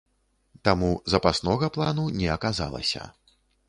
[0.67, 3.01] Таму запаснога плану не аказалася.